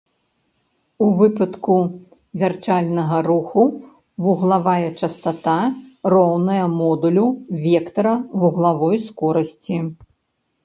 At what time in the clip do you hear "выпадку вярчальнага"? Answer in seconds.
1.17-3.19